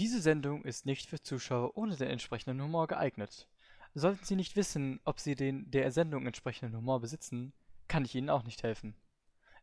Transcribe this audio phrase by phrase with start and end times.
[0.00, 3.46] Diese Sendung ist nicht für Zuschauer ohne den entsprechenden Humor geeignet.
[3.92, 7.52] Sollten Sie nicht wissen, ob Sie den der Sendung entsprechenden Humor besitzen,
[7.86, 8.94] kann ich Ihnen auch nicht helfen.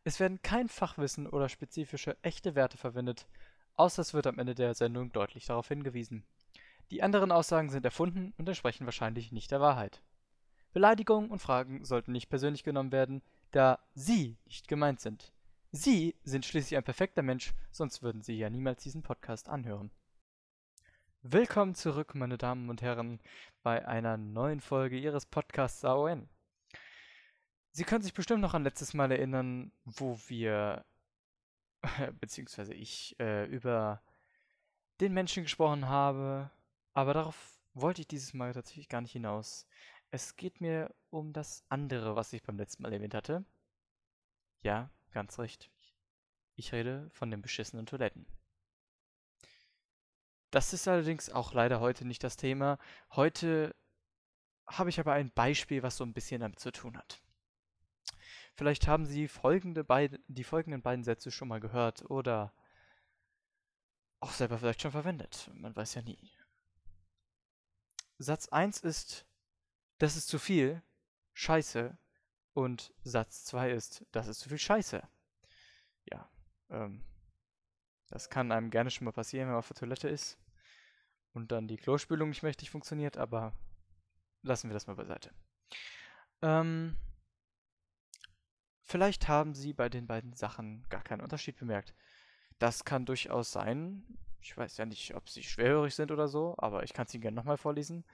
[0.04, 3.26] Es werden kein Fachwissen oder spezifische echte Werte verwendet,
[3.74, 6.22] außer es wird am Ende der Sendung deutlich darauf hingewiesen.
[6.92, 10.02] Die anderen Aussagen sind erfunden und entsprechen wahrscheinlich nicht der Wahrheit.
[10.72, 15.32] Beleidigungen und Fragen sollten nicht persönlich genommen werden, da Sie nicht gemeint sind.
[15.72, 19.90] Sie sind schließlich ein perfekter Mensch, sonst würden Sie ja niemals diesen Podcast anhören.
[21.22, 23.20] Willkommen zurück, meine Damen und Herren,
[23.64, 26.28] bei einer neuen Folge Ihres Podcasts AON.
[27.72, 30.84] Sie können sich bestimmt noch an letztes Mal erinnern, wo wir,
[32.20, 34.00] beziehungsweise ich, äh, über
[35.00, 36.52] den Menschen gesprochen habe,
[36.94, 39.66] aber darauf wollte ich dieses Mal tatsächlich gar nicht hinaus.
[40.12, 43.44] Es geht mir um das andere, was ich beim letzten Mal erwähnt hatte.
[44.62, 45.68] Ja, ganz recht.
[46.54, 48.24] Ich rede von den beschissenen Toiletten.
[50.50, 52.78] Das ist allerdings auch leider heute nicht das Thema.
[53.10, 53.74] Heute
[54.66, 57.22] habe ich aber ein Beispiel, was so ein bisschen damit zu tun hat.
[58.54, 62.52] Vielleicht haben Sie folgende beid die folgenden beiden Sätze schon mal gehört oder
[64.20, 65.50] auch selber vielleicht schon verwendet.
[65.54, 66.32] Man weiß ja nie.
[68.18, 69.26] Satz 1 ist,
[69.98, 70.82] das ist zu viel,
[71.34, 71.96] scheiße.
[72.52, 75.08] Und Satz 2 ist, das ist zu viel Scheiße.
[76.10, 76.28] Ja,
[76.70, 77.04] ähm,
[78.08, 80.38] das kann einem gerne schon mal passieren, wenn man auf der Toilette ist
[81.32, 83.52] und dann die Klospülung nicht mächtig funktioniert, aber
[84.42, 85.30] lassen wir das mal beiseite.
[86.42, 86.96] Ähm,
[88.82, 91.94] vielleicht haben Sie bei den beiden Sachen gar keinen Unterschied bemerkt.
[92.58, 94.04] Das kann durchaus sein.
[94.40, 97.22] Ich weiß ja nicht, ob Sie schwerhörig sind oder so, aber ich kann es Ihnen
[97.22, 98.04] gerne nochmal vorlesen.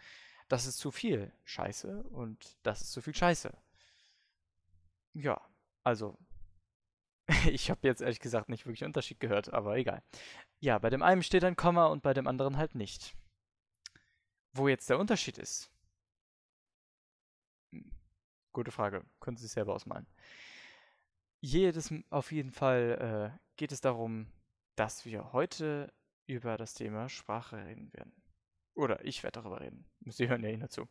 [0.48, 3.56] Das ist zu viel Scheiße und das ist zu viel Scheiße.
[5.14, 5.40] Ja,
[5.84, 6.18] also
[7.48, 10.02] ich habe jetzt ehrlich gesagt nicht wirklich Unterschied gehört, aber egal.
[10.60, 13.16] Ja, bei dem einen steht ein Komma und bei dem anderen halt nicht.
[14.52, 15.70] Wo jetzt der Unterschied ist?
[17.72, 17.90] Hm,
[18.52, 19.04] gute Frage.
[19.20, 20.06] Können Sie sich selber ausmalen.
[21.40, 24.28] Jedes, auf jeden Fall äh, geht es darum,
[24.76, 25.92] dass wir heute
[26.26, 28.14] über das Thema Sprache reden werden.
[28.74, 29.84] Oder ich werde darüber reden.
[30.06, 30.88] Sie hören ja eh dazu.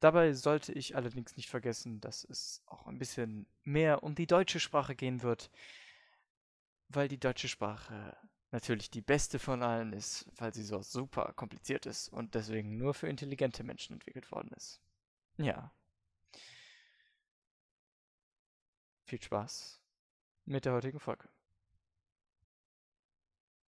[0.00, 4.60] Dabei sollte ich allerdings nicht vergessen, dass es auch ein bisschen mehr um die deutsche
[4.60, 5.50] Sprache gehen wird,
[6.88, 8.16] weil die deutsche Sprache
[8.50, 12.94] natürlich die beste von allen ist, weil sie so super kompliziert ist und deswegen nur
[12.94, 14.80] für intelligente Menschen entwickelt worden ist.
[15.36, 15.72] Ja.
[19.04, 19.80] Viel Spaß
[20.44, 21.28] mit der heutigen Folge.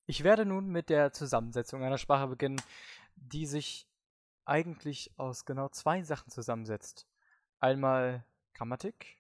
[0.06, 2.62] Ich werde nun mit der Zusammensetzung einer Sprache beginnen,
[3.16, 3.88] die sich
[4.52, 7.08] eigentlich aus genau zwei Sachen zusammensetzt.
[7.60, 9.18] Einmal Grammatik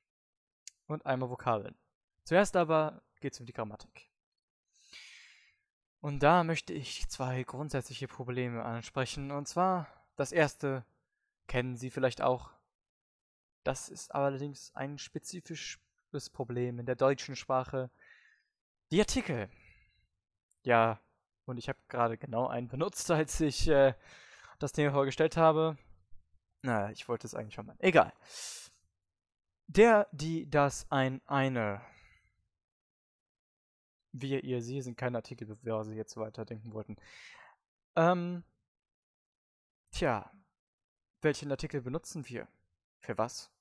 [0.87, 1.73] und einmal Vokabeln.
[2.25, 4.09] Zuerst aber geht es um die Grammatik.
[6.01, 9.31] Und da möchte ich zwei grundsätzliche Probleme ansprechen.
[9.31, 9.87] Und zwar
[10.17, 10.83] das erste
[11.47, 12.51] kennen Sie vielleicht auch.
[13.63, 17.89] Das ist allerdings ein spezifisches Problem in der deutschen Sprache.
[18.91, 19.49] Die Artikel.
[20.63, 20.99] Ja,
[21.45, 23.93] und ich habe gerade genau einen benutzt, als ich äh,
[24.61, 25.77] das Thema vorgestellt habe.
[26.61, 27.75] Na, ich wollte es eigentlich schon mal.
[27.79, 28.13] Egal.
[29.67, 31.81] Der, die, das, ein, eine.
[34.11, 36.97] Wir, ihr, sie sind keine Artikel, bevor sie jetzt weiterdenken wollten.
[37.95, 38.43] Ähm,
[39.91, 40.31] tja,
[41.21, 42.47] welchen Artikel benutzen wir?
[42.99, 43.51] Für was?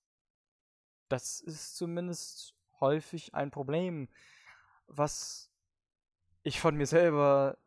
[1.08, 4.08] Das ist zumindest häufig ein Problem,
[4.86, 5.50] was
[6.42, 7.58] ich von mir selber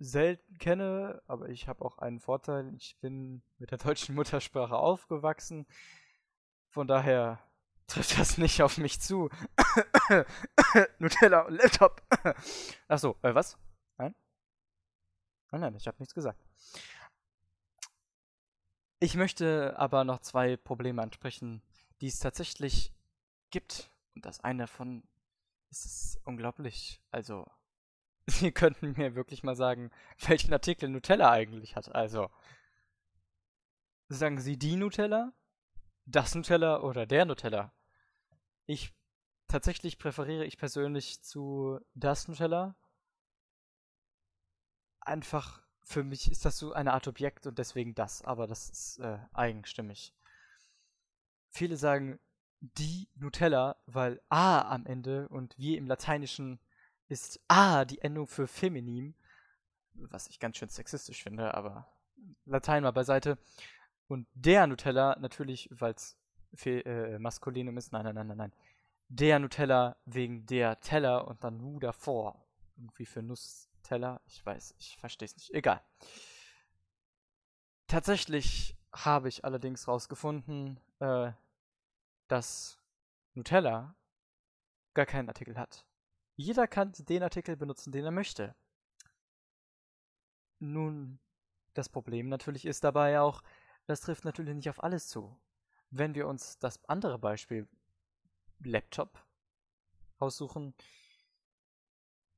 [0.00, 2.74] selten kenne, aber ich habe auch einen Vorteil.
[2.74, 5.66] Ich bin mit der deutschen Muttersprache aufgewachsen.
[6.70, 7.38] Von daher
[7.86, 9.28] trifft das nicht auf mich zu.
[10.98, 12.02] Nutella und Laptop.
[12.88, 13.58] Achso, äh, was?
[13.98, 14.14] Nein?
[15.50, 16.42] Nein, nein, ich habe nichts gesagt.
[19.00, 21.62] Ich möchte aber noch zwei Probleme ansprechen,
[22.00, 22.92] die es tatsächlich
[23.50, 23.90] gibt.
[24.14, 25.02] Und das eine davon
[25.70, 27.00] ist unglaublich.
[27.10, 27.50] Also,
[28.38, 29.90] Sie könnten mir wirklich mal sagen,
[30.26, 31.92] welchen Artikel Nutella eigentlich hat.
[31.94, 32.30] Also,
[34.08, 35.32] sagen Sie die Nutella,
[36.06, 37.72] das Nutella oder der Nutella?
[38.66, 38.94] Ich
[39.48, 42.76] tatsächlich präferiere ich persönlich zu das Nutella.
[45.00, 48.98] Einfach für mich ist das so eine Art Objekt und deswegen das, aber das ist
[48.98, 50.14] äh, eigenstimmig.
[51.48, 52.20] Viele sagen
[52.60, 56.60] die Nutella, weil A am Ende und wie im Lateinischen
[57.10, 59.14] ist A die Endung für feminin,
[59.94, 61.86] was ich ganz schön sexistisch finde, aber
[62.46, 63.38] Latein mal beiseite.
[64.06, 66.16] Und der Nutella natürlich, weil es
[66.64, 68.52] äh, Maskulinum ist, nein, nein, nein, nein, nein.
[69.08, 72.44] Der Nutella wegen der Teller und dann Nu davor.
[72.76, 74.20] Irgendwie für Nuss Teller?
[74.26, 75.50] Ich weiß, ich verstehe es nicht.
[75.50, 75.82] Egal.
[77.88, 81.32] Tatsächlich habe ich allerdings rausgefunden, äh,
[82.28, 82.78] dass
[83.34, 83.96] Nutella
[84.94, 85.84] gar keinen Artikel hat.
[86.40, 88.54] Jeder kann den Artikel benutzen, den er möchte.
[90.58, 91.20] Nun,
[91.74, 93.42] das Problem natürlich ist dabei auch,
[93.84, 95.38] das trifft natürlich nicht auf alles zu.
[95.90, 97.68] Wenn wir uns das andere Beispiel
[98.60, 99.22] Laptop
[100.16, 100.74] aussuchen,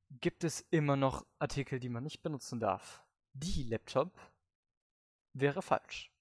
[0.09, 3.05] gibt es immer noch Artikel, die man nicht benutzen darf.
[3.31, 4.11] Die Laptop
[5.31, 6.11] wäre falsch.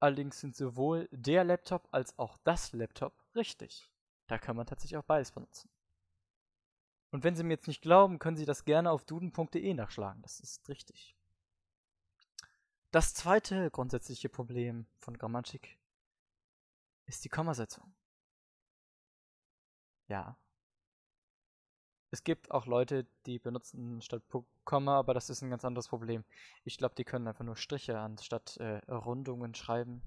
[0.00, 3.90] Allerdings sind sowohl der Laptop als auch das Laptop richtig.
[4.26, 5.68] Da kann man tatsächlich auch beides benutzen.
[7.10, 10.20] Und wenn Sie mir jetzt nicht glauben, können Sie das gerne auf duden.de nachschlagen.
[10.22, 11.16] Das ist richtig.
[12.90, 15.78] Das zweite grundsätzliche Problem von Grammatik
[17.06, 17.94] ist die Kommasetzung.
[20.08, 20.38] Ja.
[22.10, 24.22] Es gibt auch Leute, die benutzen statt
[24.64, 26.24] Komma, aber das ist ein ganz anderes Problem.
[26.64, 30.02] Ich glaube, die können einfach nur Striche anstatt äh, Rundungen schreiben.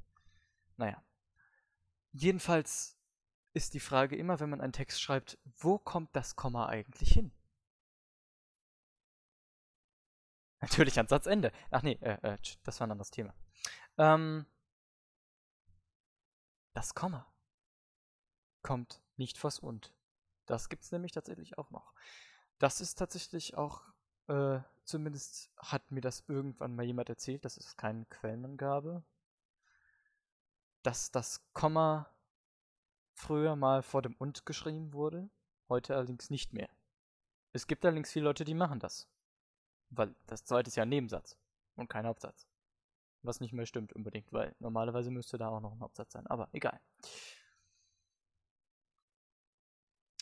[0.78, 1.04] Naja.
[2.12, 2.98] Jedenfalls
[3.54, 7.32] ist die Frage immer, wenn man einen Text schreibt, wo kommt das Komma eigentlich hin?
[10.62, 11.52] Natürlich ans Satzende.
[11.70, 13.34] Ach nee, äh, äh, das war ein anderes Thema.
[13.98, 14.46] Ähm,
[16.74, 17.28] das Komma
[18.62, 19.94] kommt nicht vors Und.
[20.46, 21.94] Das gibt es nämlich tatsächlich auch noch.
[22.60, 23.84] Das ist tatsächlich auch,
[24.28, 29.04] äh, zumindest hat mir das irgendwann mal jemand erzählt, das ist keine Quellenangabe,
[30.84, 32.10] dass das Komma
[33.14, 35.30] früher mal vor dem Und geschrieben wurde,
[35.70, 36.70] heute allerdings nicht mehr.
[37.54, 39.08] Es gibt allerdings viele Leute, die machen das.
[39.90, 41.38] Weil das zweite ist ja ein Nebensatz
[41.76, 42.48] und kein Hauptsatz.
[43.24, 46.50] Was nicht mehr stimmt unbedingt, weil normalerweise müsste da auch noch ein Hauptsatz sein, aber
[46.54, 46.80] egal.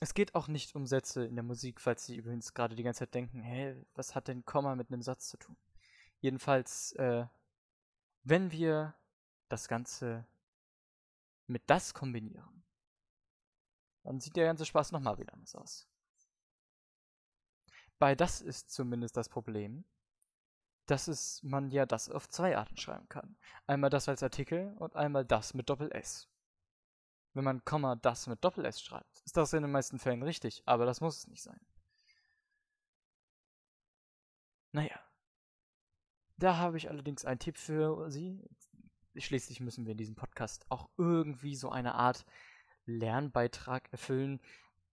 [0.02, 3.00] Es geht auch nicht um Sätze in der Musik, falls Sie übrigens gerade die ganze
[3.00, 5.58] Zeit denken, hä, was hat denn Komma mit einem Satz zu tun?
[6.22, 7.26] Jedenfalls, äh,
[8.24, 8.96] wenn wir
[9.50, 10.26] das Ganze
[11.48, 12.59] mit das kombinieren,
[14.04, 15.88] dann sieht der ganze Spaß nochmal wieder anders aus.
[17.98, 19.84] Bei das ist zumindest das Problem,
[20.86, 23.38] dass es, man ja das auf zwei Arten schreiben kann.
[23.68, 26.28] Einmal das als Artikel und einmal das mit Doppel-S.
[27.34, 30.86] Wenn man Komma das mit Doppel-S schreibt, ist das in den meisten Fällen richtig, aber
[30.86, 31.60] das muss es nicht sein.
[34.72, 35.00] Naja.
[36.38, 38.42] Da habe ich allerdings einen Tipp für Sie.
[39.16, 42.26] Schließlich müssen wir in diesem Podcast auch irgendwie so eine Art
[42.86, 44.40] Lernbeitrag erfüllen.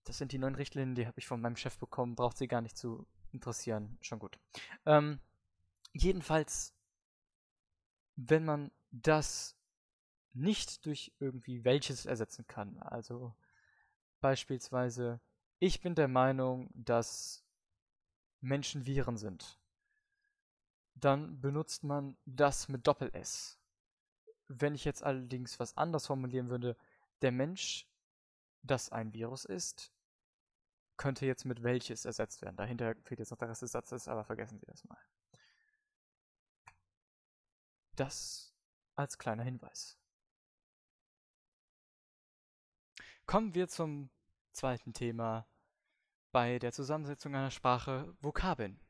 [0.05, 2.15] Das sind die neuen Richtlinien, die habe ich von meinem Chef bekommen.
[2.15, 3.99] Braucht sie gar nicht zu interessieren.
[4.01, 4.39] Schon gut.
[4.85, 5.21] Ähm,
[5.93, 6.75] jedenfalls,
[8.17, 9.57] wenn man das
[10.33, 13.35] nicht durch irgendwie welches ersetzen kann, also
[14.21, 15.21] beispielsweise,
[15.59, 17.45] ich bin der Meinung, dass
[18.41, 19.59] Menschen Viren sind,
[20.95, 23.59] dann benutzt man das mit Doppel-S.
[24.49, 26.77] Wenn ich jetzt allerdings was anderes formulieren würde,
[27.23, 27.87] der Mensch,
[28.63, 29.93] das ein Virus ist,
[30.97, 32.57] könnte jetzt mit welches ersetzt werden.
[32.57, 34.99] Dahinter fehlt jetzt noch der Rest des Satzes, aber vergessen Sie das mal.
[37.97, 38.55] Das
[38.95, 39.99] als kleiner Hinweis.
[43.27, 44.11] Kommen wir zum
[44.53, 45.47] zweiten Thema
[46.33, 48.81] bei der Zusammensetzung einer Sprache Vokabeln.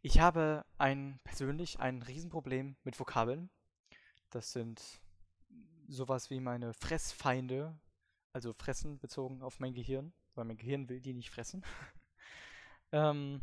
[0.00, 3.50] Ich habe ein persönlich ein Riesenproblem mit Vokabeln.
[4.30, 5.01] Das sind
[5.92, 7.78] sowas wie meine Fressfeinde,
[8.32, 11.64] also fressen bezogen auf mein Gehirn, weil mein Gehirn will die nicht fressen.
[12.92, 13.42] ähm,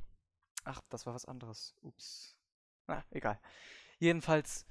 [0.64, 1.76] ach, das war was anderes.
[1.82, 2.36] Ups.
[2.88, 3.40] Na, egal.
[4.00, 4.66] Jedenfalls,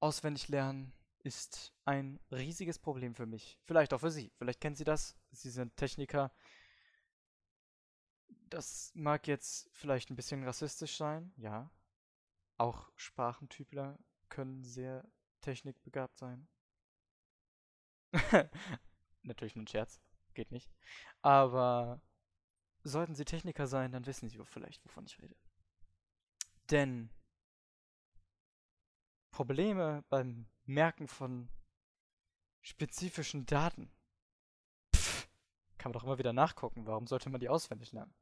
[0.00, 3.58] auswendig lernen ist ein riesiges Problem für mich.
[3.64, 4.32] Vielleicht auch für Sie.
[4.38, 5.16] Vielleicht kennen Sie das.
[5.30, 6.32] Sie sind Techniker.
[8.48, 11.70] Das mag jetzt vielleicht ein bisschen rassistisch sein, ja.
[12.56, 13.98] Auch Sprachentypler
[14.28, 15.06] können sehr
[15.40, 16.48] technikbegabt sein.
[19.22, 20.00] Natürlich nur ein Scherz.
[20.34, 20.70] Geht nicht.
[21.22, 22.02] Aber
[22.82, 25.36] sollten Sie Techniker sein, dann wissen Sie vielleicht, wovon ich rede.
[26.70, 27.10] Denn
[29.30, 31.48] Probleme beim Merken von
[32.62, 33.90] spezifischen Daten.
[34.94, 35.28] Pff,
[35.78, 36.86] kann man doch immer wieder nachgucken.
[36.86, 38.14] Warum sollte man die auswendig lernen?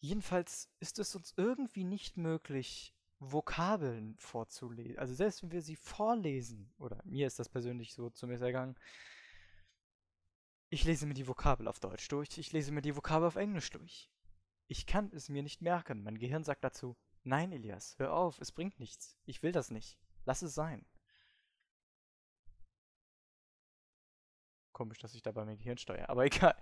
[0.00, 4.98] Jedenfalls ist es uns irgendwie nicht möglich, Vokabeln vorzulesen.
[4.98, 8.78] Also selbst wenn wir sie vorlesen, oder mir ist das persönlich so zumindest ergangen,
[10.70, 13.70] ich lese mir die Vokabel auf Deutsch durch, ich lese mir die Vokabel auf Englisch
[13.70, 14.10] durch.
[14.66, 16.02] Ich kann es mir nicht merken.
[16.02, 19.16] Mein Gehirn sagt dazu, nein, Elias, hör auf, es bringt nichts.
[19.24, 19.98] Ich will das nicht.
[20.24, 20.84] Lass es sein.
[24.72, 26.54] Komisch, dass ich dabei mein Gehirn steuere, aber egal.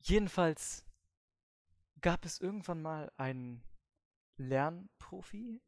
[0.00, 0.86] Jedenfalls
[2.02, 3.64] gab es irgendwann mal einen
[4.36, 5.62] Lernprofi.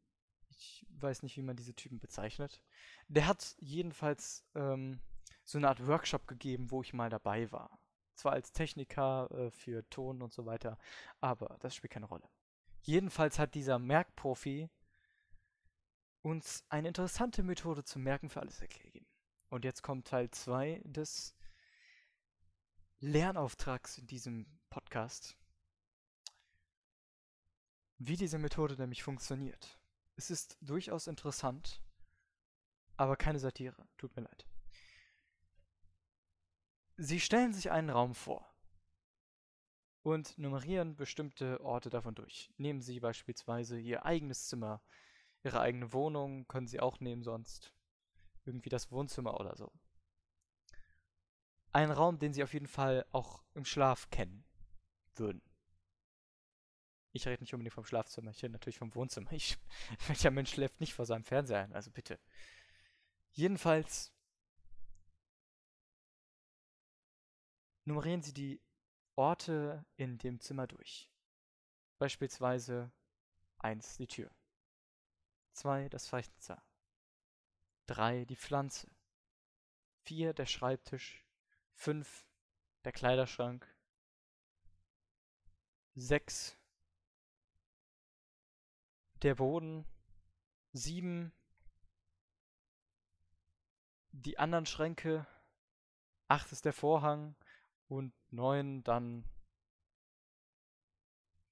[0.49, 2.63] Ich weiß nicht, wie man diese Typen bezeichnet.
[3.07, 4.99] Der hat jedenfalls ähm,
[5.45, 7.79] so eine Art Workshop gegeben, wo ich mal dabei war.
[8.15, 10.77] Zwar als Techniker äh, für Ton und so weiter,
[11.21, 12.29] aber das spielt keine Rolle.
[12.81, 14.69] Jedenfalls hat dieser Merkprofi
[16.21, 19.05] uns eine interessante Methode zum Merken für alles ergeben.
[19.49, 21.35] Und jetzt kommt Teil 2 des
[22.99, 25.38] Lernauftrags in diesem Podcast.
[27.99, 29.77] Wie diese Methode nämlich funktioniert.
[30.15, 31.81] Es ist durchaus interessant,
[32.95, 33.87] aber keine Satire.
[33.97, 34.47] Tut mir leid.
[36.95, 38.53] Sie stellen sich einen Raum vor
[40.01, 42.49] und nummerieren bestimmte Orte davon durch.
[42.55, 44.81] Nehmen Sie beispielsweise Ihr eigenes Zimmer,
[45.43, 47.73] Ihre eigene Wohnung, können Sie auch nehmen sonst.
[48.45, 49.71] Irgendwie das Wohnzimmer oder so.
[51.73, 54.45] Ein Raum, den Sie auf jeden Fall auch im Schlaf kennen
[55.15, 55.41] würden.
[57.11, 59.31] Ich rede nicht unbedingt vom Schlafzimmer, ich rede natürlich vom Wohnzimmer.
[59.31, 59.57] Ich,
[60.07, 61.73] welcher Mensch schläft nicht vor seinem Fernseher ein?
[61.73, 62.19] Also bitte.
[63.31, 64.11] Jedenfalls
[67.85, 68.61] nummerieren Sie die
[69.15, 71.09] Orte in dem Zimmer durch.
[71.97, 72.91] Beispielsweise
[73.57, 74.31] 1 die Tür,
[75.53, 76.63] 2 das Fenster,
[77.87, 78.89] 3 die Pflanze,
[80.03, 81.25] 4 der Schreibtisch,
[81.73, 82.25] 5
[82.85, 83.67] der Kleiderschrank,
[85.95, 86.58] 6
[89.21, 89.85] der Boden,
[90.73, 91.31] 7
[94.11, 95.27] die anderen Schränke,
[96.27, 97.35] 8 ist der Vorhang
[97.87, 99.23] und 9 dann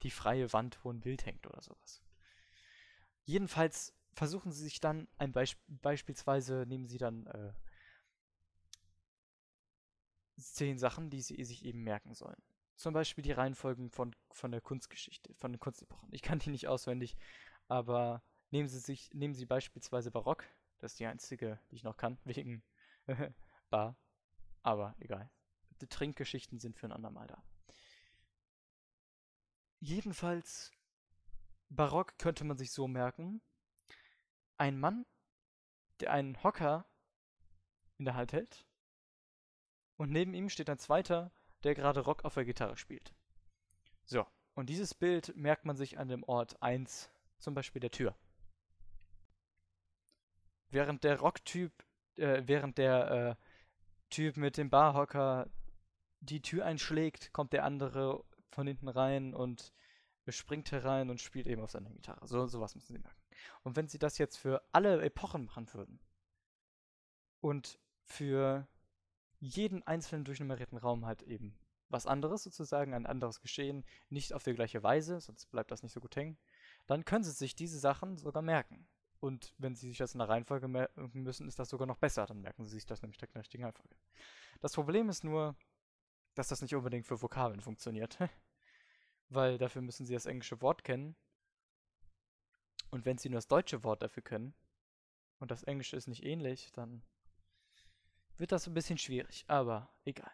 [0.03, 2.03] die freie Wand, wo ein Bild hängt oder sowas.
[3.23, 7.53] Jedenfalls versuchen sie sich dann ein Beisp beispielsweise nehmen sie dann äh,
[10.37, 12.41] zehn Sachen, die sie sich eben merken sollen.
[12.75, 16.09] Zum Beispiel die Reihenfolgen von, von der Kunstgeschichte, von den Kunstepochen.
[16.11, 17.17] Ich kann die nicht auswendig,
[17.67, 20.45] aber nehmen Sie sich, nehmen Sie beispielsweise Barock,
[20.79, 22.63] das ist die einzige, die ich noch kann, wegen
[23.69, 23.97] Bar.
[24.63, 25.29] Aber egal.
[25.81, 27.43] Die Trinkgeschichten sind für ein andermal da.
[29.79, 30.71] Jedenfalls,
[31.69, 33.41] Barock könnte man sich so merken.
[34.57, 35.05] Ein Mann,
[35.99, 36.85] der einen Hocker
[37.97, 38.65] in der Hand hält.
[39.97, 41.31] Und neben ihm steht ein zweiter,
[41.63, 43.13] der gerade Rock auf der Gitarre spielt.
[44.05, 48.15] So, und dieses Bild merkt man sich an dem Ort 1, zum Beispiel der Tür.
[50.69, 51.71] Während der Rocktyp,
[52.15, 53.35] äh, während der äh,
[54.09, 55.49] Typ mit dem Barhocker
[56.19, 59.73] die Tür einschlägt, kommt der andere von hinten rein und
[60.29, 62.27] springt herein und spielt eben auf seiner Gitarre.
[62.27, 63.21] So sowas müssen sie merken.
[63.63, 65.99] Und wenn sie das jetzt für alle Epochen machen würden
[67.39, 68.67] und für
[69.39, 71.57] jeden einzelnen durchnummerierten Raum halt eben
[71.89, 75.93] was anderes sozusagen, ein anderes Geschehen, nicht auf die gleiche Weise, sonst bleibt das nicht
[75.93, 76.37] so gut hängen,
[76.87, 78.87] dann können sie sich diese Sachen sogar merken.
[79.19, 82.25] Und wenn sie sich das in der Reihenfolge merken müssen, ist das sogar noch besser.
[82.25, 83.95] Dann merken sie sich das nämlich in der richtigen Reihenfolge.
[84.61, 85.55] Das Problem ist nur,
[86.35, 88.17] dass das nicht unbedingt für Vokabeln funktioniert.
[89.29, 91.15] Weil dafür müssen sie das englische Wort kennen.
[92.89, 94.53] Und wenn sie nur das deutsche Wort dafür können
[95.39, 97.03] und das englische ist nicht ähnlich, dann
[98.37, 99.43] wird das ein bisschen schwierig.
[99.47, 100.31] Aber egal.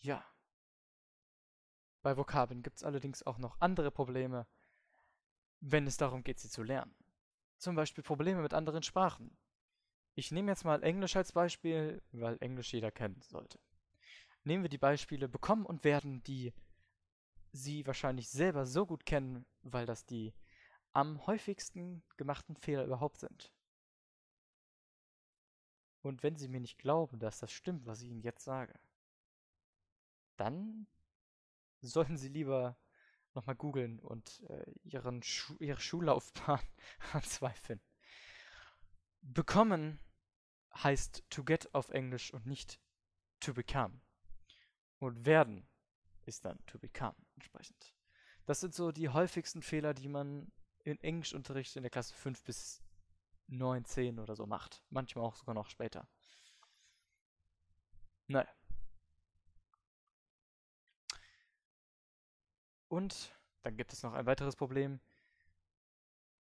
[0.00, 0.22] Ja.
[2.04, 4.46] Bei Vokabeln gibt es allerdings auch noch andere Probleme,
[5.60, 6.94] wenn es darum geht, sie zu lernen.
[7.56, 9.38] Zum Beispiel Probleme mit anderen Sprachen.
[10.14, 13.58] Ich nehme jetzt mal Englisch als Beispiel, weil Englisch jeder kennen sollte.
[14.42, 16.52] Nehmen wir die Beispiele bekommen und werden, die
[17.52, 20.34] Sie wahrscheinlich selber so gut kennen, weil das die
[20.92, 23.50] am häufigsten gemachten Fehler überhaupt sind.
[26.02, 28.78] Und wenn Sie mir nicht glauben, dass das stimmt, was ich Ihnen jetzt sage,
[30.36, 30.86] dann
[31.88, 32.76] sollten Sie lieber
[33.34, 36.60] nochmal googeln und äh, ihren Schu ihre Schullaufbahn
[37.12, 37.80] anzweifeln.
[39.22, 39.98] Bekommen
[40.74, 42.80] heißt to get auf Englisch und nicht
[43.40, 44.00] to become.
[44.98, 45.68] Und werden
[46.24, 47.94] ist dann to become entsprechend.
[48.46, 50.52] Das sind so die häufigsten Fehler, die man
[50.84, 52.82] in Englischunterricht in der Klasse 5 bis
[53.48, 54.82] 9, 10 oder so macht.
[54.90, 56.06] Manchmal auch sogar noch später.
[58.26, 58.48] Naja.
[62.88, 65.00] Und dann gibt es noch ein weiteres Problem.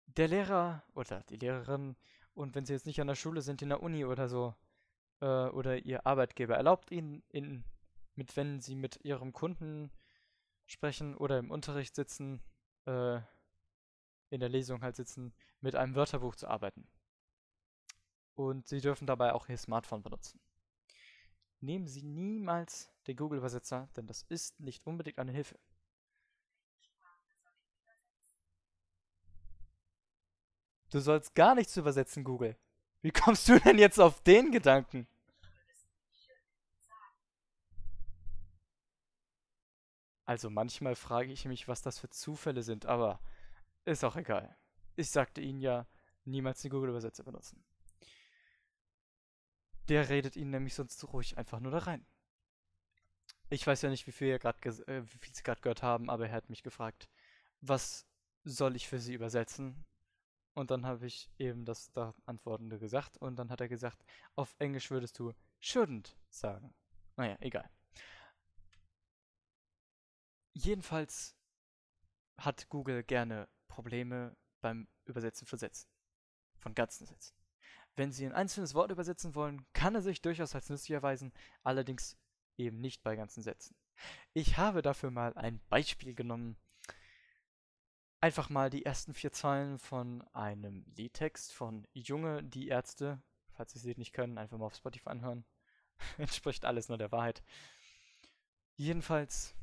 [0.07, 1.97] Der Lehrer oder die Lehrerin,
[2.35, 4.55] und wenn sie jetzt nicht an der Schule sind, in der Uni oder so,
[5.21, 7.65] äh, oder ihr Arbeitgeber, erlaubt ihnen, in,
[8.15, 9.91] mit, wenn sie mit ihrem Kunden
[10.67, 12.43] sprechen oder im Unterricht sitzen,
[12.87, 13.21] äh,
[14.31, 16.89] in der Lesung halt sitzen, mit einem Wörterbuch zu arbeiten.
[18.35, 20.41] Und sie dürfen dabei auch ihr Smartphone benutzen.
[21.61, 25.59] nehmen Sie niemals den Google-Übersetzer, denn das ist nicht unbedingt eine Hilfe.
[30.93, 32.55] Du sollst gar nichts übersetzen, Google.
[33.01, 35.09] Wie kommst du denn jetzt auf den Gedanken?
[40.27, 43.21] Also manchmal frage ich mich, was das für Zufälle sind, aber
[43.87, 44.55] ist auch egal.
[44.95, 45.87] Ich sagte Ihnen ja,
[46.27, 47.65] niemals den Google-Übersetzer benutzen.
[49.89, 52.05] Der redet Ihnen nämlich sonst ruhig einfach nur da rein.
[53.49, 56.11] Ich weiß ja nicht, wie viel, ihr grad äh, wie viel Sie gerade gehört haben,
[56.11, 57.09] aber er hat mich gefragt,
[57.63, 58.07] was
[58.45, 59.87] soll ich für Sie übersetzen?
[60.54, 64.04] Und dann habe ich eben das da Antwortende gesagt und dann hat er gesagt,
[64.35, 66.75] auf Englisch würdest du shouldn't sagen.
[67.16, 67.68] Naja, egal.
[70.52, 71.35] Jedenfalls
[72.37, 75.88] hat Google gerne Probleme beim Übersetzen von Sätzen.
[76.59, 77.35] Von ganzen Sätzen.
[77.97, 81.32] Wenn Sie ein einzelnes Wort übersetzen wollen, kann er sich durchaus als nützlich erweisen,
[81.62, 82.16] allerdings
[82.56, 83.76] eben nicht bei ganzen Sätzen.
[84.32, 86.56] Ich habe dafür mal ein Beispiel genommen.
[88.23, 93.21] Einfach mal die ersten vier Zeilen von einem Liedtext von Junge, die Ärzte.
[93.50, 95.45] Falls Sie es nicht können, einfach mal auf Spotify anhören.
[96.19, 97.43] Entspricht alles nur der Wahrheit.
[98.76, 99.57] Jedenfalls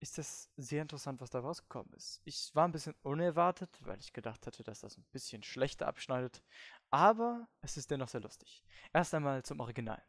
[0.00, 2.20] ist das sehr interessant, was da rausgekommen ist.
[2.24, 6.42] Ich war ein bisschen unerwartet, weil ich gedacht hatte, dass das ein bisschen schlechter abschneidet.
[6.90, 8.62] Aber es ist dennoch sehr lustig.
[8.92, 10.02] Erst einmal zum Original.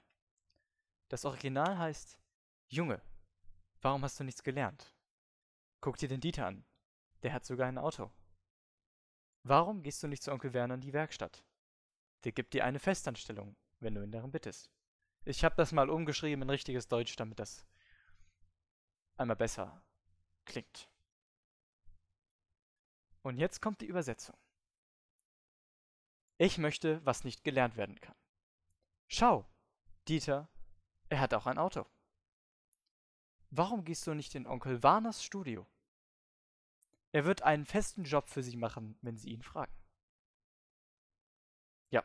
[1.08, 2.20] Das Original heißt
[2.68, 3.02] Junge,
[3.82, 4.96] warum hast du nichts gelernt?
[5.82, 6.66] Guck dir den Dieter an.
[7.24, 8.12] Der hat sogar ein Auto.
[9.44, 11.44] Warum gehst du nicht zu Onkel Werner in die Werkstatt?
[12.24, 14.70] Der gibt dir eine Festanstellung, wenn du ihn darum bittest.
[15.24, 17.66] Ich habe das mal umgeschrieben in richtiges Deutsch, damit das
[19.18, 19.84] einmal besser
[20.46, 20.90] klingt.
[23.24, 24.36] Und jetzt kommt die Übersetzung.
[26.38, 28.16] Ich möchte, was nicht gelernt werden kann.
[29.08, 29.46] Schau,
[30.08, 30.50] Dieter,
[31.10, 31.86] er hat auch ein Auto.
[33.52, 35.68] Warum gehst du nicht in Onkel Warners Studio?
[37.12, 39.74] Er wird einen festen Job für Sie machen, wenn Sie ihn fragen.
[41.90, 42.04] Ja.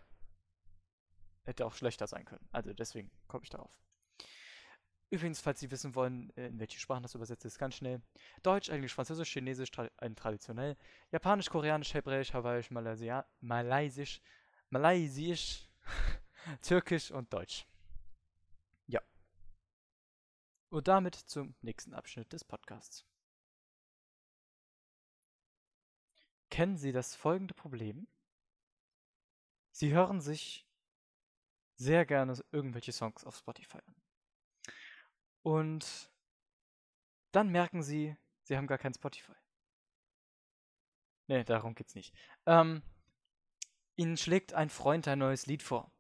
[1.45, 2.49] Hätte auch schlechter sein können.
[2.51, 3.71] Also deswegen komme ich darauf.
[5.11, 8.03] Übrigens, falls Sie wissen wollen, äh, in welche Sprachen das übersetzt ist, ganz schnell.
[8.43, 10.77] Deutsch, Englisch, Französisch, Chinesisch, tra äh, traditionell.
[11.13, 14.21] Japanisch, Koreanisch, Hebräisch, Hawaiisch, Malaysia Malaysisch,
[14.71, 15.69] Malaysisch,
[16.61, 17.69] Türkisch und Deutsch.
[18.89, 19.01] Ja.
[20.77, 23.07] Und damit zum nächsten Abschnitt des Podcasts.
[26.51, 28.07] Kennen Sie das folgende Problem?
[29.71, 30.69] Sie hören sich
[31.77, 33.97] sehr gerne irgendwelche Songs auf Spotify an.
[35.41, 36.13] Und
[37.33, 39.33] dann merken sie, sie haben gar kein Spotify.
[41.27, 42.15] Ne, darum geht's nicht.
[42.45, 42.83] Ähm,
[43.95, 45.91] ihnen schlägt ein Freund ein neues Lied vor.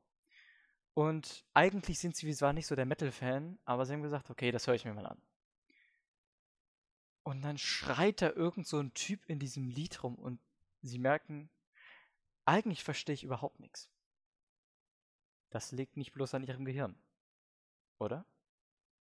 [0.96, 4.66] Und eigentlich sind sie zwar nicht so der Metal-Fan, aber sie haben gesagt, okay, das
[4.66, 5.20] höre ich mir mal an.
[7.22, 10.40] Und dann schreit da irgend so ein Typ in diesem Lied rum und
[10.80, 11.50] sie merken,
[12.46, 13.90] eigentlich verstehe ich überhaupt nichts.
[15.50, 16.98] Das liegt nicht bloß an ihrem Gehirn.
[17.98, 18.24] Oder?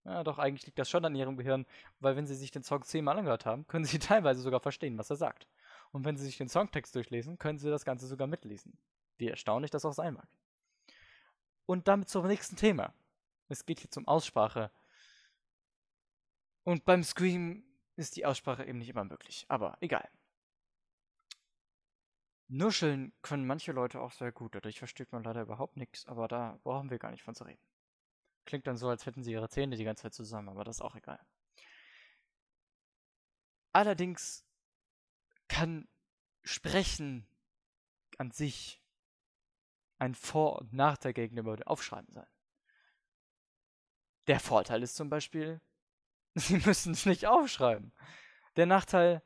[0.03, 1.65] Ja, doch, eigentlich liegt das schon an ihrem Gehirn,
[2.01, 5.11] weil wenn sie sich den Song zehnmal angehört haben, können sie teilweise sogar verstehen, was
[5.11, 5.47] er sagt.
[5.93, 8.77] Und wenn sie sich den Songtext durchlesen, können sie das Ganze sogar mitlesen.
[9.15, 10.27] Wie erstaunlich das auch sein mag.
[11.65, 12.93] Und damit zum nächsten Thema.
[13.47, 14.71] Es geht hier zum Aussprache.
[16.63, 17.63] Und beim Scream
[17.95, 19.45] ist die Aussprache eben nicht immer möglich.
[19.49, 20.09] Aber egal.
[22.47, 24.55] Nuscheln können manche Leute auch sehr gut.
[24.55, 26.05] Dadurch versteht man leider überhaupt nichts.
[26.05, 27.61] Aber da brauchen wir gar nicht von zu reden.
[28.45, 30.81] Klingt dann so, als hätten sie ihre Zähne die ganze Zeit zusammen, aber das ist
[30.81, 31.19] auch egal.
[33.71, 34.45] Allerdings
[35.47, 35.87] kann
[36.43, 37.27] Sprechen
[38.17, 38.81] an sich
[40.05, 42.27] ein Vor- und Nachteil gegenüber dem Aufschreiben sein.
[44.27, 45.61] Der Vorteil ist zum Beispiel,
[46.35, 47.93] Sie müssen es nicht aufschreiben.
[48.55, 49.23] Der Nachteil,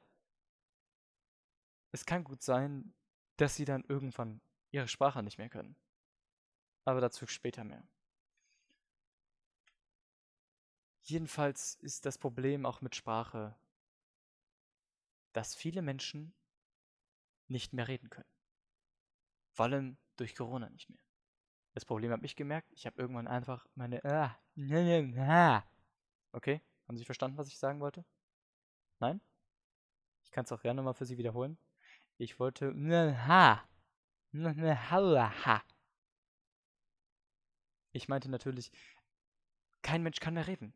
[1.92, 2.94] es kann gut sein,
[3.38, 5.76] dass Sie dann irgendwann Ihre Sprache nicht mehr können.
[6.86, 7.88] Aber dazu später mehr.
[11.02, 13.58] Jedenfalls ist das Problem auch mit Sprache,
[15.34, 16.36] dass viele Menschen
[17.48, 18.30] nicht mehr reden können.
[19.54, 21.00] Vor allem durch Corona nicht mehr.
[21.74, 24.38] Das Problem habe ich gemerkt, ich habe irgendwann einfach meine ah,
[26.32, 28.06] Okay, haben Sie verstanden, was ich sagen wollte?
[29.00, 29.22] Nein?
[30.24, 31.58] Ich kann es auch gerne mal für Sie wiederholen.
[32.18, 32.74] Ich wollte
[37.94, 38.72] Ich meinte natürlich,
[39.82, 40.74] kein Mensch kann mehr reden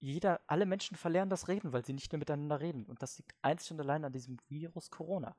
[0.00, 2.84] jeder, alle Menschen verlernen das Reden, weil sie nicht mehr miteinander reden.
[2.86, 5.36] Und das liegt einzig und allein an diesem Virus Corona.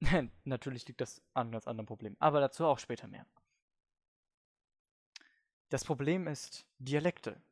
[0.44, 3.26] Natürlich liegt das an ganz anderen Problemen, aber dazu auch später mehr.
[5.68, 7.42] Das Problem ist Dialekte.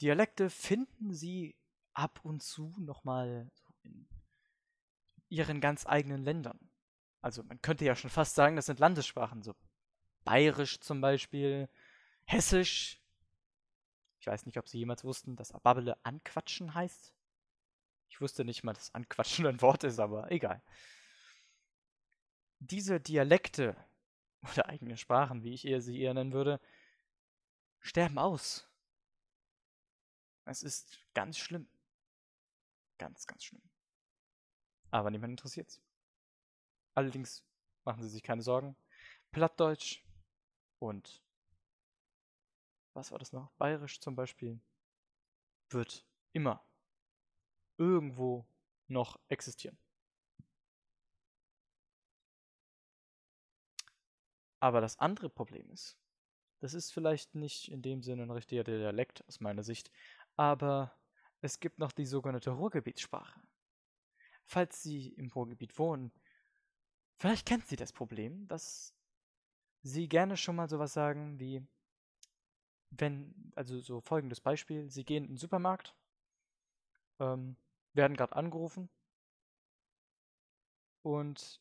[0.00, 1.56] Dialekte finden Sie
[1.94, 3.50] ab und zu nochmal
[3.82, 4.06] in
[5.28, 6.70] ihren ganz eigenen Ländern.
[7.22, 9.54] Also man könnte ja schon fast sagen, das sind Landessprachen, so
[10.24, 11.68] Bayerisch zum Beispiel,
[12.24, 13.00] Hessisch.
[14.20, 17.14] Ich weiß nicht, ob Sie jemals wussten, dass Babbele anquatschen heißt.
[18.08, 20.62] Ich wusste nicht mal, dass anquatschen ein Wort ist, aber egal.
[22.58, 23.76] Diese Dialekte
[24.42, 26.60] oder eigene Sprachen, wie ich eher sie eher nennen würde,
[27.80, 28.68] sterben aus.
[30.44, 31.68] Es ist ganz schlimm.
[32.98, 33.62] Ganz, ganz schlimm.
[34.90, 35.82] Aber niemand interessiert's.
[36.94, 37.44] Allerdings
[37.84, 38.76] machen Sie sich keine Sorgen.
[39.32, 40.02] Plattdeutsch
[40.78, 41.22] und
[42.94, 43.50] was war das noch?
[43.58, 44.58] Bayerisch zum Beispiel
[45.68, 46.64] wird immer
[47.76, 48.46] irgendwo
[48.88, 49.76] noch existieren.
[54.60, 55.98] Aber das andere Problem ist,
[56.60, 59.90] das ist vielleicht nicht in dem Sinne ein richtiger Dialekt aus meiner Sicht,
[60.36, 60.96] aber
[61.40, 63.40] es gibt noch die sogenannte Ruhrgebietssprache.
[64.44, 66.12] Falls Sie im Ruhrgebiet wohnen,
[67.18, 68.94] vielleicht kennen Sie das Problem, dass
[69.82, 71.66] Sie gerne schon mal sowas sagen wie,
[72.90, 75.94] wenn, also so folgendes Beispiel, Sie gehen in den Supermarkt,
[77.18, 77.56] ähm,
[77.92, 78.88] werden gerade angerufen
[81.02, 81.60] und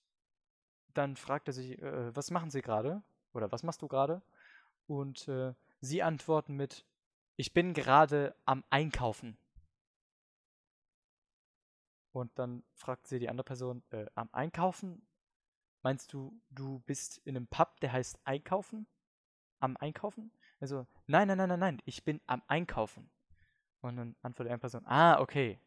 [0.97, 3.03] dann fragt er sich, äh, was machen Sie gerade?
[3.33, 4.21] Oder was machst du gerade?
[4.87, 6.85] Und äh, sie antworten mit,
[7.35, 9.37] ich bin gerade am Einkaufen.
[12.11, 15.05] Und dann fragt sie die andere Person, äh, am Einkaufen?
[15.83, 18.87] Meinst du, du bist in einem Pub, der heißt Einkaufen?
[19.59, 20.31] Am Einkaufen?
[20.61, 23.11] Also, nein, nein, nein, nein, nein, ich bin am Einkaufen.
[23.81, 25.59] Und dann antwortet eine Person, ah, okay.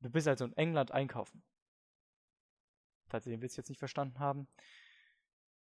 [0.00, 1.42] Du bist also in England einkaufen.
[3.10, 4.46] Falls Sie den Witz jetzt nicht verstanden haben.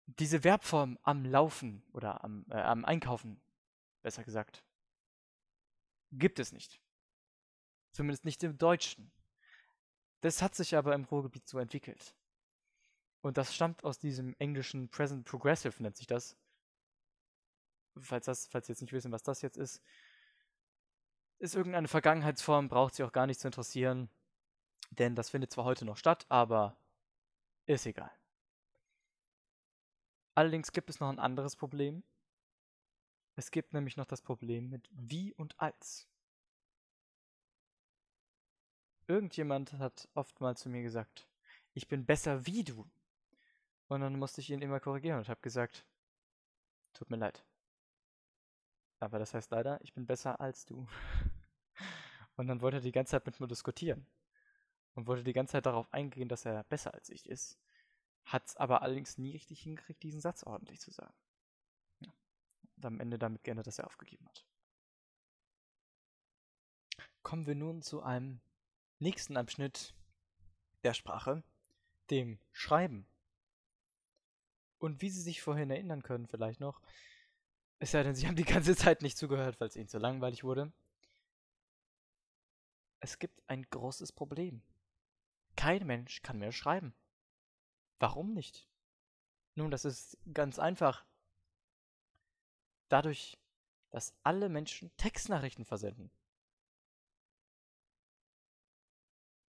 [0.07, 3.41] Diese Verbform am Laufen oder am, äh, am Einkaufen,
[4.03, 4.65] besser gesagt,
[6.13, 6.81] gibt es nicht.
[7.93, 9.11] Zumindest nicht im Deutschen.
[10.21, 12.15] Das hat sich aber im Ruhrgebiet so entwickelt.
[13.21, 16.37] Und das stammt aus diesem englischen Present Progressive, nennt sich das.
[17.99, 19.83] Falls, das, falls Sie jetzt nicht wissen, was das jetzt ist.
[21.39, 24.09] Ist irgendeine Vergangenheitsform, braucht Sie auch gar nicht zu interessieren.
[24.91, 26.77] Denn das findet zwar heute noch statt, aber
[27.75, 28.11] ist egal.
[30.35, 32.05] Allerdings gibt es noch ein anderes Problem.
[33.37, 36.09] Es gibt nämlich noch das Problem mit wie und als.
[39.07, 41.29] Irgendjemand hat oft mal zu mir gesagt,
[41.75, 42.89] ich bin besser wie du.
[43.89, 45.87] Und dann musste ich ihn immer korrigieren und habe gesagt,
[46.93, 47.45] tut mir leid.
[49.01, 50.87] Aber das heißt leider, ich bin besser als du.
[52.37, 54.07] Und dann wollte er die ganze Zeit mit mir diskutieren.
[54.99, 57.57] Und wollte die ganze Zeit darauf eingehen, dass er besser als ich ist.
[58.25, 61.15] Hat es aber allerdings nie richtig hingekriegt, diesen Satz ordentlich zu sagen.
[62.01, 62.13] Ja.
[62.75, 64.45] Und am Ende damit geändert, dass er aufgegeben hat.
[67.23, 68.41] Kommen wir nun zu einem
[68.99, 69.95] nächsten Abschnitt
[70.83, 71.45] der Sprache,
[72.11, 73.07] dem Schreiben.
[74.79, 76.83] Und wie Sie sich vorhin erinnern können, vielleicht noch,
[77.79, 80.43] es sei denn, Sie haben die ganze Zeit nicht zugehört, weil es Ihnen zu langweilig
[80.43, 80.73] wurde.
[82.99, 84.61] Es gibt ein großes Problem.
[85.59, 86.95] Kein Mensch kann mehr schreiben.
[87.99, 88.69] Warum nicht?
[89.57, 91.05] Nun, das ist ganz einfach.
[92.89, 93.37] Dadurch,
[93.91, 96.13] dass alle Menschen Textnachrichten versenden.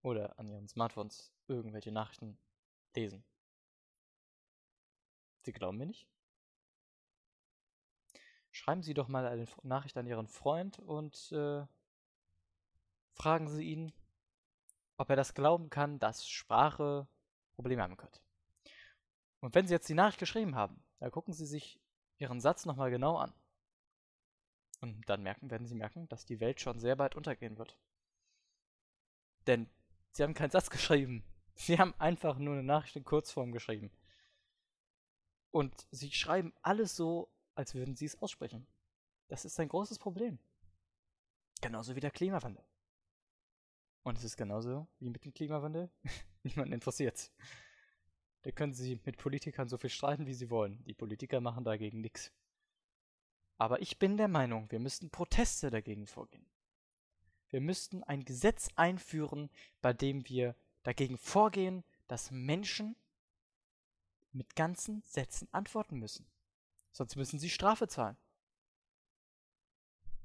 [0.02, 2.38] Oder an ihren Smartphones irgendwelche Nachrichten
[2.94, 3.24] lesen.
[5.42, 6.06] Sie glauben mir nicht?
[8.52, 11.66] Schreiben Sie doch mal eine Nachricht an Ihren Freund und äh,
[13.10, 13.92] fragen Sie ihn,
[14.96, 17.06] ob er das glauben kann, dass Sprache
[17.54, 18.20] Probleme haben könnte.
[19.40, 21.80] Und wenn Sie jetzt die Nachricht geschrieben haben, dann gucken Sie sich
[22.18, 23.32] Ihren Satz nochmal genau an.
[24.80, 27.78] Und dann merken, werden Sie merken, dass die Welt schon sehr bald untergehen wird.
[29.46, 29.68] Denn
[30.10, 31.24] Sie haben keinen Satz geschrieben.
[31.54, 33.90] Sie haben einfach nur eine Nachricht in Kurzform geschrieben.
[35.50, 38.66] Und Sie schreiben alles so, als würden Sie es aussprechen.
[39.28, 40.38] Das ist ein großes Problem.
[41.62, 42.62] Genauso wie der Klimawandel.
[44.06, 45.90] Und es ist genauso wie mit dem Klimawandel.
[46.44, 47.32] Niemand interessiert.
[48.42, 50.80] Da können sie mit Politikern so viel streiten, wie sie wollen.
[50.84, 52.30] Die Politiker machen dagegen nichts.
[53.58, 56.46] Aber ich bin der Meinung, wir müssten Proteste dagegen vorgehen.
[57.48, 62.94] Wir müssten ein Gesetz einführen, bei dem wir dagegen vorgehen, dass Menschen
[64.30, 66.28] mit ganzen Sätzen antworten müssen.
[66.92, 68.16] Sonst müssen sie Strafe zahlen.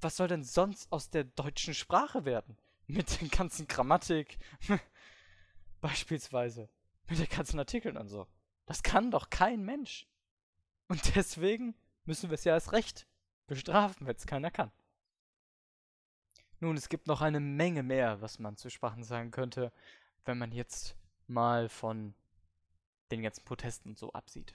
[0.00, 2.56] Was soll denn sonst aus der deutschen Sprache werden?
[2.92, 4.38] Mit der ganzen Grammatik.
[5.80, 6.68] Beispielsweise.
[7.08, 8.26] Mit den ganzen Artikeln und so.
[8.66, 10.06] Das kann doch kein Mensch.
[10.88, 11.74] Und deswegen
[12.04, 13.06] müssen wir es ja als Recht
[13.46, 14.70] bestrafen, wenn es keiner kann.
[16.60, 19.72] Nun, es gibt noch eine Menge mehr, was man zu Sprachen sagen könnte,
[20.24, 20.94] wenn man jetzt
[21.26, 22.14] mal von
[23.10, 24.54] den ganzen Protesten und so absieht.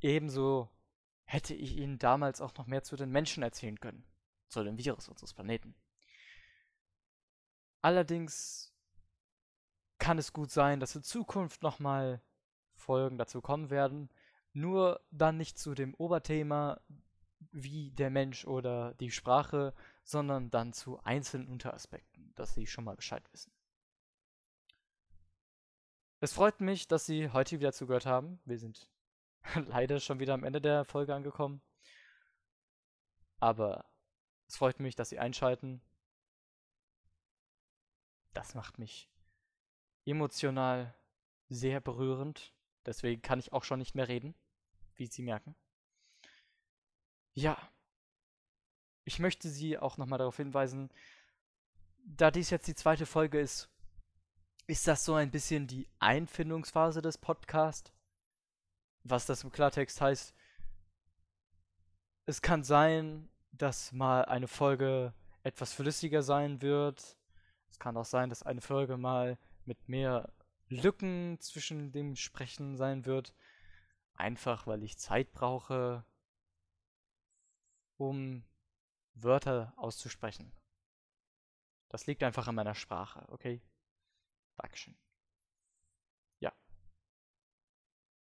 [0.00, 0.68] Ebenso
[1.24, 4.04] hätte ich Ihnen damals auch noch mehr zu den Menschen erzählen können,
[4.48, 5.74] zu dem Virus unseres Planeten.
[7.82, 8.72] Allerdings
[9.98, 12.22] kann es gut sein, dass in Zukunft nochmal
[12.74, 14.10] Folgen dazu kommen werden,
[14.52, 16.80] nur dann nicht zu dem Oberthema
[17.52, 22.96] wie der Mensch oder die Sprache, sondern dann zu einzelnen Unteraspekten, dass Sie schon mal
[22.96, 23.52] Bescheid wissen.
[26.20, 28.40] Es freut mich, dass Sie heute wieder zugehört haben.
[28.44, 28.88] Wir sind
[29.68, 31.62] leider schon wieder am Ende der Folge angekommen.
[33.38, 33.86] Aber
[34.46, 35.80] es freut mich, dass Sie einschalten.
[38.32, 39.10] Das macht mich
[40.04, 40.94] emotional
[41.48, 42.54] sehr berührend.
[42.86, 44.34] Deswegen kann ich auch schon nicht mehr reden,
[44.94, 45.54] wie Sie merken.
[47.34, 47.58] Ja.
[49.04, 50.90] Ich möchte Sie auch nochmal darauf hinweisen,
[52.04, 53.68] da dies jetzt die zweite Folge ist,
[54.66, 57.92] ist das so ein bisschen die Einfindungsphase des Podcasts.
[59.02, 60.34] Was das im Klartext heißt,
[62.26, 67.16] es kann sein, dass mal eine Folge etwas flüssiger sein wird.
[67.80, 70.32] Kann auch sein, dass eine Folge mal mit mehr
[70.68, 73.34] Lücken zwischen dem Sprechen sein wird.
[74.14, 76.04] Einfach weil ich Zeit brauche,
[77.96, 78.44] um
[79.14, 80.52] Wörter auszusprechen.
[81.88, 83.62] Das liegt einfach an meiner Sprache, okay?
[84.56, 84.96] Dankeschön.
[86.38, 86.52] Ja.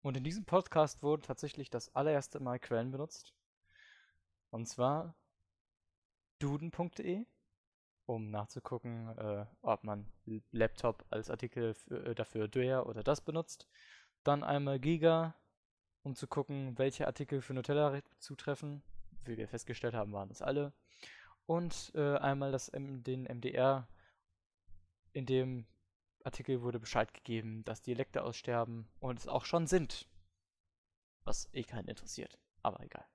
[0.03, 3.33] Und in diesem Podcast wurden tatsächlich das allererste Mal Quellen benutzt.
[4.51, 5.15] Und zwar
[6.37, 7.25] duden.de
[8.07, 10.11] um nachzugucken, äh, ob man
[10.51, 13.67] Laptop als Artikel äh, dafür der oder das benutzt.
[14.23, 15.35] Dann einmal Giga,
[16.03, 18.81] um zu gucken, welche Artikel für Nutella zutreffen.
[19.25, 20.73] Wie wir festgestellt haben, waren es alle.
[21.45, 23.87] Und äh, einmal das, den MDR,
[25.11, 25.67] in dem
[26.23, 30.07] Artikel wurde Bescheid gegeben, dass Dialekte aussterben und es auch schon sind.
[31.23, 33.05] Was eh keinen interessiert, aber egal.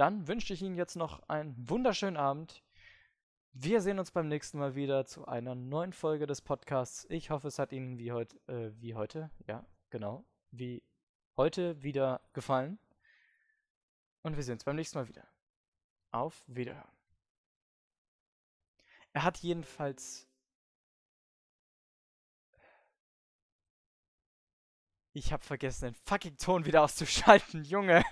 [0.00, 2.64] Dann wünsche ich Ihnen jetzt noch einen wunderschönen Abend.
[3.52, 7.04] Wir sehen uns beim nächsten Mal wieder zu einer neuen Folge des Podcasts.
[7.10, 10.82] Ich hoffe, es hat Ihnen wie heute, äh, wie heute, ja, genau, wie
[11.36, 12.78] heute wieder gefallen.
[14.22, 15.28] Und wir sehen uns beim nächsten Mal wieder.
[16.12, 16.96] Auf Wiederhören.
[19.12, 20.26] Er hat jedenfalls.
[25.12, 28.02] Ich habe vergessen, den fucking Ton wieder auszuschalten, Junge.